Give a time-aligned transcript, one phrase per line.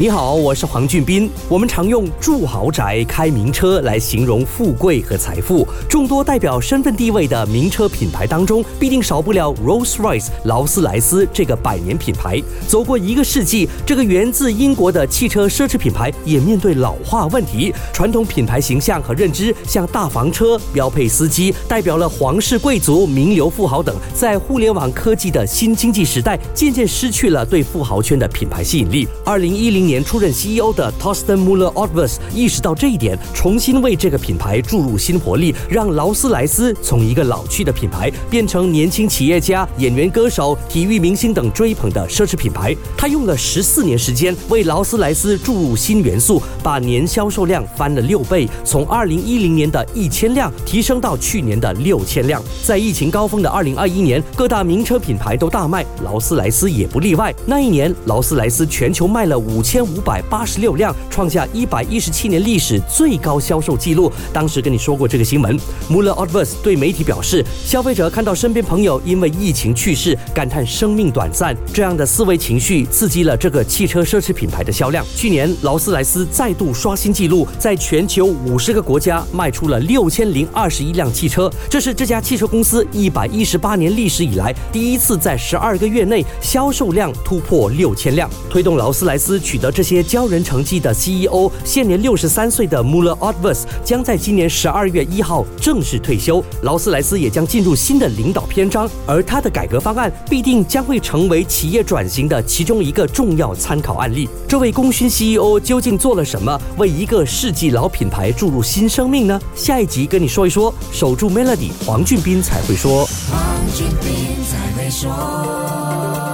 [0.00, 1.28] 你好，我是黄俊斌。
[1.48, 5.66] 我们常用住豪宅、开名车来形容富贵和财富。
[5.88, 12.40] 众多代表身份地位的名车品牌当中，必定少不了 Rolls-Royce 劳斯莱斯这个百年品牌。
[12.68, 17.74] 走过一个世纪，这个源自英国的汽车奢侈品牌也面对老化问题。
[17.92, 29.08] 传统品牌形象和认知，像大房车、标配司机，代表了皇室贵族、名流富豪等，在互联网科技的新经济时代，渐渐失去了对富豪圈的品牌吸引力。
[29.24, 32.20] 二零一零年出任 CEO 的 t o s t e n Muller o t v e r s
[32.34, 42.76] 意识到这一点，重新为这个品牌注入新活力，让劳斯莱斯从一个老去的品牌变成年轻企业家、演员、歌手、体育明星等追捧的奢侈品牌。
[42.96, 52.42] 他用了十四年时间为劳斯莱斯注入新元素，把年销售量翻了六倍，从二零一零年的一千辆提升到去年的六千辆。
[52.62, 57.34] 在疫情高峰的二零二一年，各大名车品牌都大卖，劳斯莱斯也不例外。
[57.46, 60.20] 那一年，劳斯莱斯全球卖了五千千五百。
[60.28, 64.12] 八十六辆，创下一百一十七年历史最高销售记录。
[64.32, 65.56] 当时跟你说过这个新闻。
[65.88, 75.04] Muller o d v e r s 对媒体表示，消费者看到身边朋友因为疫情去世，感叹生命短暂，这样的思维情绪刺激了这个汽车奢侈品牌的销量。
[75.14, 89.98] 去年，劳斯莱斯再度刷新纪录，在全球五十个国家卖出了六千零二十一辆汽车，这是这家汽车公司一百一十八年历史以来第一次在十二个月内销售量突破六千辆，推动劳斯莱斯取得这些。
[90.08, 96.42] 骄人成绩的 CEO，现年六十三岁的 Muller o d v e r s 将在今年十二月一号正式退休。
[96.62, 104.26] 劳斯莱斯也将进入新的领导篇章，而他的改革方案必定将会成为企业转型的其中一个重要参考案例。
[104.48, 109.38] 这位功勋 CEO 究竟做了什么，为一个世纪老品牌注入新生命呢？
[109.54, 110.72] 下一集跟你说一说。
[110.90, 113.04] 守住 Melody，黄俊斌才会说。
[113.30, 116.27] 黄俊斌才会说。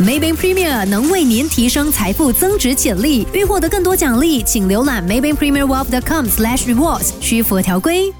[0.00, 3.26] Maybank Premier 能为您提升财富增值潜力。
[3.32, 8.12] 欲获得更多奖励，请浏览 Maybank Premier Wealth.com/slash rewards，需符合条规。